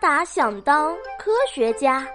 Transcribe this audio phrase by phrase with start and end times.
[0.00, 2.06] 达想当科学家。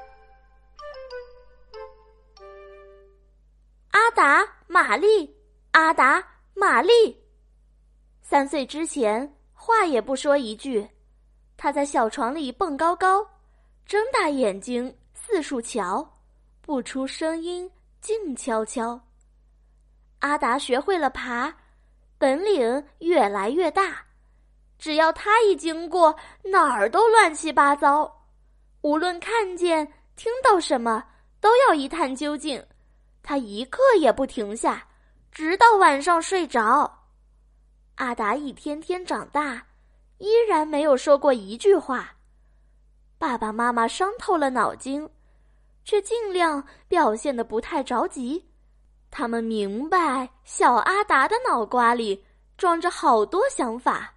[3.91, 5.35] 阿达、玛丽，
[5.71, 6.23] 阿达、
[6.53, 7.17] 玛丽，
[8.21, 10.87] 三岁之前话也不说一句，
[11.57, 13.25] 他在小床里蹦高高，
[13.85, 16.07] 睁大眼睛四处瞧，
[16.61, 17.69] 不出声音，
[18.01, 18.99] 静悄悄。
[20.19, 21.53] 阿达学会了爬，
[22.17, 24.05] 本领越来越大。
[24.77, 28.25] 只要他一经过，哪儿都乱七八糟。
[28.81, 31.03] 无论看见、听到什么，
[31.39, 32.63] 都要一探究竟。
[33.21, 34.85] 他一刻也不停下，
[35.31, 37.05] 直到晚上睡着。
[37.95, 39.65] 阿达一天天长大，
[40.17, 42.13] 依然没有说过一句话。
[43.17, 45.09] 爸爸妈妈伤透了脑筋，
[45.85, 48.45] 却尽量表现的不太着急。
[49.09, 52.25] 他们明白，小阿达的脑瓜里
[52.57, 54.12] 装着好多想法。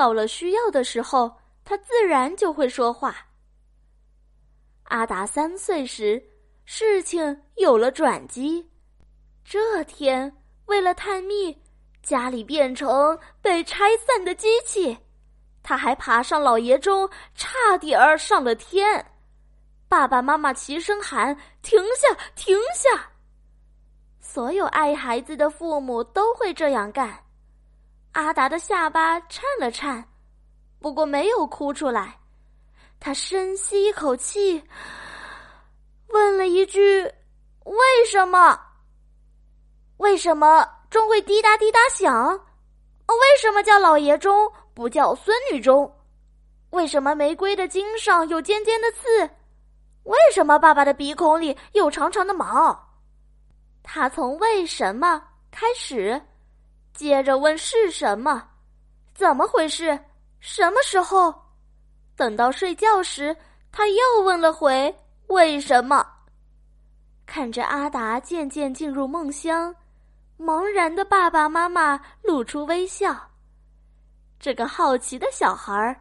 [0.00, 1.30] 到了需要的时候，
[1.62, 3.14] 他自然就会说话。
[4.84, 6.22] 阿达三岁时，
[6.64, 8.66] 事情有了转机。
[9.44, 10.34] 这天，
[10.64, 11.54] 为了探秘，
[12.02, 14.96] 家里变成被拆散的机器，
[15.62, 19.04] 他还爬上老爷钟，差点儿上了天。
[19.86, 23.10] 爸爸妈妈齐声喊：“停下，停下！”
[24.18, 27.22] 所有爱孩子的父母都会这样干。
[28.12, 30.04] 阿达的下巴颤了颤，
[30.80, 32.18] 不过没有哭出来。
[32.98, 34.62] 他深吸一口气，
[36.08, 37.02] 问了一句
[37.64, 38.60] ：“为什么？
[39.98, 42.32] 为什么钟会滴答滴答响？
[43.06, 45.90] 为什么叫老爷钟不叫孙女钟？
[46.70, 49.30] 为什么玫瑰的茎上有尖尖的刺？
[50.04, 52.88] 为什么爸爸的鼻孔里有长长的毛？”
[53.82, 56.20] 他从“为什么”开始。
[57.00, 58.46] 接着问是什么？
[59.14, 59.98] 怎么回事？
[60.38, 61.34] 什么时候？
[62.14, 63.34] 等到睡觉时，
[63.72, 64.94] 他又问了回
[65.28, 66.06] 为什么。
[67.24, 69.74] 看着阿达渐渐进入梦乡，
[70.38, 73.16] 茫然的爸爸妈妈露出微笑。
[74.38, 75.98] 这个好奇的小孩儿，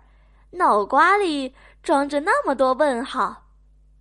[0.52, 3.42] 脑瓜里装着那么多问号，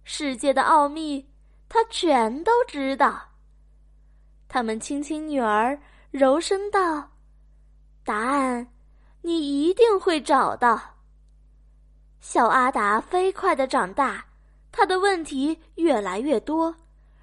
[0.03, 1.25] 世界的奥秘
[1.69, 3.22] 他全都知道。
[4.49, 5.81] 他们亲亲女儿。
[6.11, 7.07] 柔声道
[8.03, 8.67] ：“答案，
[9.21, 10.81] 你一定会找到。”
[12.21, 14.25] 小阿达飞快的长大，
[14.73, 16.75] 他的问题越来越多，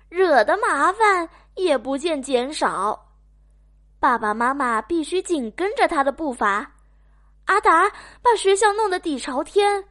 [0.07, 3.07] 惹的麻烦也不见减少。
[3.99, 6.71] 爸爸妈妈必须紧跟着他的步伐。
[7.45, 7.89] 阿达
[8.21, 9.83] 把学校弄得底朝天，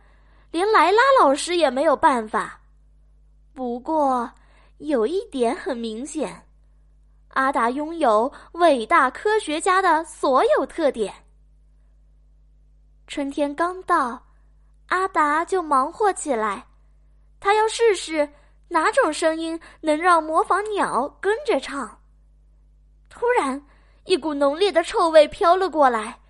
[0.53, 2.61] 连莱拉老师也没有办法。
[3.53, 4.31] 不过，
[4.79, 6.47] 有一点很明显。
[7.35, 11.13] 阿达拥有伟大科学家的所有特点。
[13.07, 14.25] 春天刚到，
[14.87, 16.67] 阿达就忙活起来。
[17.41, 18.29] 他要试试
[18.69, 22.01] 哪种声音能让模仿鸟跟着唱。
[23.11, 23.61] 突然，
[24.05, 26.21] 一股浓烈的臭味飘了过来，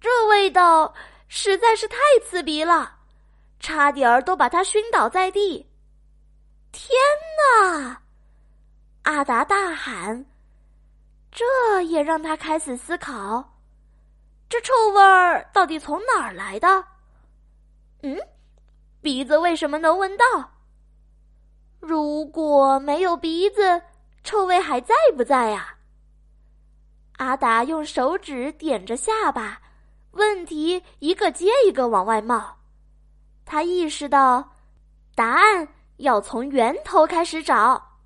[0.00, 0.92] 这味道
[1.28, 2.96] 实在是太刺鼻了，
[3.60, 5.70] 差点儿都把他熏倒在地。
[6.72, 6.90] 天
[7.38, 8.02] 哪！
[9.02, 10.24] 阿达大喊。
[11.36, 13.58] 这也让他开始思考：
[14.48, 16.82] 这臭味儿到底从哪儿来的？
[18.02, 18.18] 嗯，
[19.02, 20.24] 鼻子为什么能闻到？
[21.78, 23.82] 如果没有鼻子，
[24.24, 25.76] 臭味还在不在呀？
[27.18, 29.60] 阿达用手指点着下巴，
[30.12, 32.56] 问题一个接一个往外冒。
[33.44, 34.52] 他意识到，
[35.14, 35.68] 答案
[35.98, 37.98] 要从源头开始找，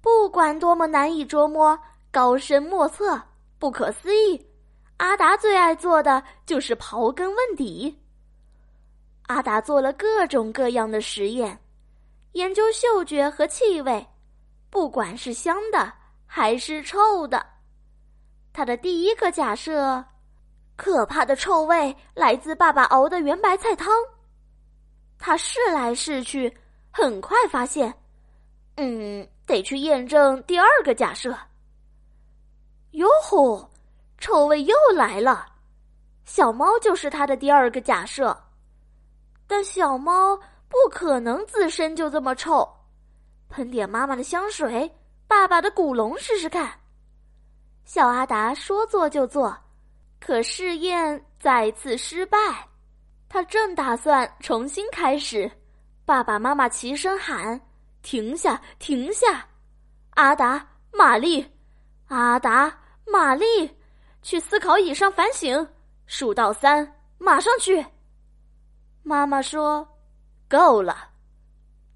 [0.00, 1.76] 不管多么难以捉摸。
[2.14, 3.20] 高深莫测，
[3.58, 4.40] 不可思议。
[4.98, 8.00] 阿达最爱做的就是刨根问底。
[9.26, 11.58] 阿达做了各种各样的实验，
[12.34, 14.06] 研究嗅觉和气味，
[14.70, 15.92] 不管是香的
[16.24, 17.44] 还是臭的。
[18.52, 20.04] 他的第一个假设：
[20.76, 23.92] 可怕的臭味来自爸爸熬的圆白菜汤。
[25.18, 26.56] 他试来试去，
[26.92, 27.92] 很快发现，
[28.76, 31.36] 嗯，得去验证第二个假设。
[32.94, 33.70] 哟吼，
[34.18, 35.46] 臭味又来了！
[36.24, 38.36] 小猫就是它的第二个假设，
[39.46, 40.36] 但小猫
[40.68, 42.68] 不可能自身就这么臭。
[43.48, 44.90] 喷点妈妈的香水，
[45.26, 46.72] 爸爸的古龙试试看。
[47.84, 49.56] 小阿达说做就做，
[50.20, 52.38] 可试验再次失败。
[53.28, 55.50] 他正打算重新开始，
[56.04, 57.60] 爸爸妈妈齐声喊
[58.02, 59.46] ：“停下，停下！”
[60.14, 61.44] 阿达，玛丽，
[62.06, 62.72] 阿达。
[63.06, 63.76] 玛丽，
[64.22, 65.66] 去思考椅上反省，
[66.06, 67.84] 数到三，马上去。
[69.02, 69.86] 妈妈说
[70.48, 71.10] ：“够了。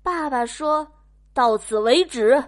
[0.02, 0.86] 爸爸说
[1.32, 2.42] ：“到此为止。”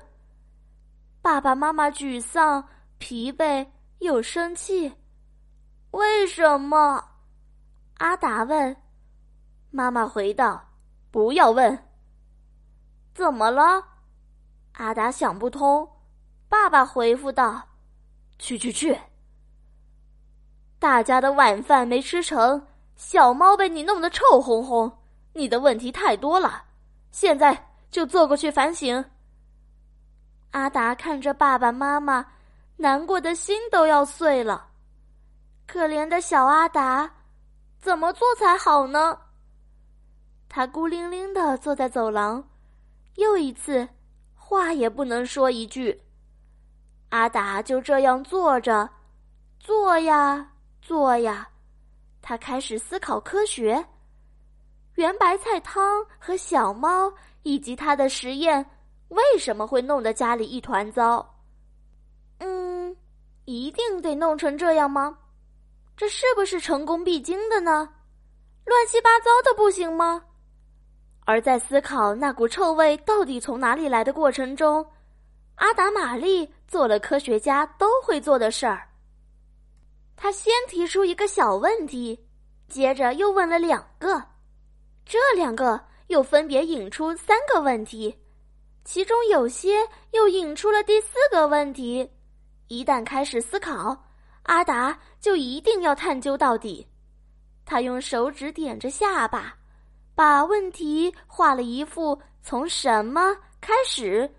[1.22, 2.66] 爸爸妈妈沮丧、
[2.98, 3.66] 疲惫
[3.98, 4.92] 又生气。
[5.90, 7.02] 为什么？
[7.98, 8.76] 阿达问。
[9.70, 10.62] 妈妈回道
[11.10, 11.86] ：“不要问。”
[13.14, 13.82] 怎么了？
[14.72, 15.88] 阿达想不通。
[16.48, 17.60] 爸爸回复道
[18.40, 18.98] ：“去去去！
[20.78, 22.66] 大家的晚饭没吃成，
[22.96, 24.90] 小猫被你弄得臭烘烘，
[25.34, 26.64] 你的问题太多了。
[27.12, 29.04] 现在就坐过去反省。”
[30.52, 32.26] 阿达看着爸爸妈妈，
[32.76, 34.68] 难过的心都要碎了。
[35.66, 37.08] 可怜的小阿达，
[37.78, 39.16] 怎么做才好呢？
[40.48, 42.48] 他孤零零的坐在走廊，
[43.16, 43.86] 又一次，
[44.34, 46.02] 话也不能说一句。
[47.10, 48.88] 阿达就这样坐着，
[49.58, 51.48] 坐呀坐呀，
[52.22, 53.84] 他开始思考科学。
[54.94, 57.12] 圆白菜汤和小猫
[57.42, 58.64] 以及他的实验
[59.08, 61.38] 为什么会弄得家里一团糟？
[62.38, 62.94] 嗯，
[63.44, 65.18] 一定得弄成这样吗？
[65.96, 67.88] 这是不是成功必经的呢？
[68.64, 70.22] 乱七八糟的不行吗？
[71.24, 74.84] 而在思考那股臭味到底从哪里来的过程中，
[75.60, 78.88] 阿达玛丽做了科学家都会做的事儿。
[80.16, 82.18] 他先提出一个小问题，
[82.66, 84.22] 接着又问了两个，
[85.04, 88.18] 这两个又分别引出三个问题，
[88.84, 92.10] 其中有些又引出了第四个问题。
[92.68, 93.94] 一旦开始思考，
[94.44, 96.86] 阿达就一定要探究到底。
[97.66, 99.54] 他用手指点着下巴。
[100.12, 104.30] 把问题画了一幅从什么开始，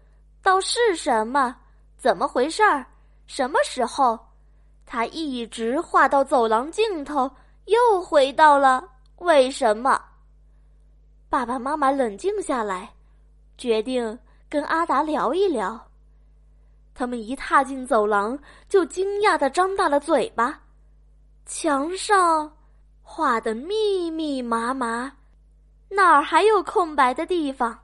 [0.41, 1.55] 到是什么，
[1.97, 2.85] 怎么回事儿，
[3.27, 4.17] 什么时候，
[4.85, 7.29] 他一直画到走廊尽头，
[7.65, 8.83] 又回到了
[9.17, 10.01] 为什么。
[11.29, 12.91] 爸爸妈妈冷静下来，
[13.57, 14.17] 决定
[14.49, 15.79] 跟阿达聊一聊。
[16.93, 18.37] 他们一踏进走廊，
[18.67, 20.59] 就惊讶的张大了嘴巴，
[21.45, 22.51] 墙上
[23.01, 25.11] 画的密密麻麻。
[25.87, 27.77] 哪儿还有空白的地方？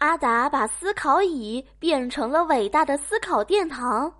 [0.00, 4.10] 阿达把思考椅变成了伟大的思考殿堂。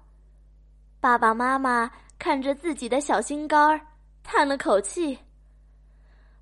[1.01, 3.81] 爸爸妈妈看着自己的小心肝儿，
[4.23, 5.19] 叹了口气：“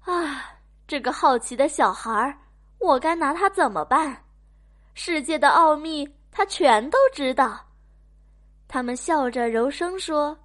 [0.05, 0.59] 啊，
[0.89, 2.37] 这个好奇的小孩儿，
[2.81, 4.25] 我该拿他怎么办？
[4.95, 7.65] 世界的奥秘，他全都知道。”
[8.67, 10.37] 他们笑着柔声说：“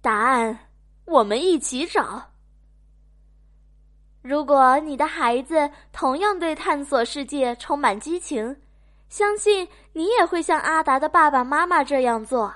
[0.00, 0.56] 答案，
[1.04, 2.30] 我们一起找。”
[4.22, 8.54] 如果你的孩子同样对探索世界充满激情，
[9.08, 12.54] 相信你也会像阿达的爸爸妈妈这样做。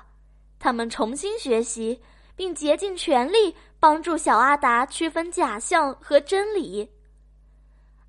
[0.58, 1.98] 他们重新学习，
[2.36, 6.86] 并竭尽全力帮助小阿达区分假象和真理。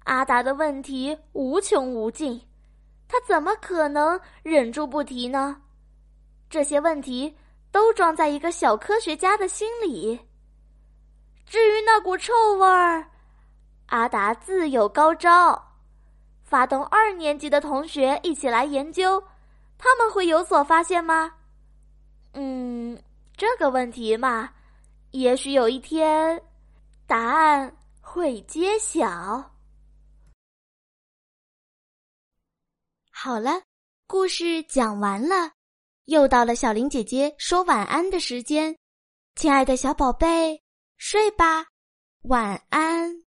[0.04, 2.40] 阿达的问题无穷无尽，
[3.08, 5.62] 他怎么可能忍住不提呢？
[6.50, 7.34] 这些问题
[7.72, 10.20] 都装在一个小科学家的心里。
[11.46, 13.10] 至于那股臭味儿。
[13.96, 15.74] 阿达自有高招，
[16.44, 19.24] 发动二年级的同学一起来研究，
[19.78, 21.34] 他们会有所发现吗？
[22.34, 23.02] 嗯，
[23.38, 24.54] 这个问题嘛，
[25.12, 26.44] 也许有一天，
[27.08, 29.50] 答案会揭晓。
[33.10, 33.62] 好了，
[34.08, 35.54] 故事讲完了，
[36.04, 38.78] 又到了小林姐姐说晚安的时间，
[39.36, 40.62] 亲爱的小宝贝，
[40.98, 41.68] 睡吧，
[42.24, 43.25] 晚安。